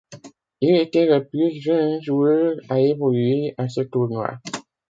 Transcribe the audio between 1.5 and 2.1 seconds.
jeune